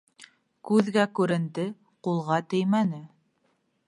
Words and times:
Күҙгә 0.69 1.03
күренде, 1.19 1.65
ҡулға 2.07 2.39
теймәне. 2.55 3.03